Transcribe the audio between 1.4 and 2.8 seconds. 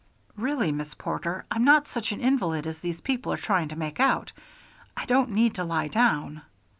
I'm not such an invalid as